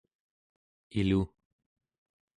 [0.99, 1.21] ilu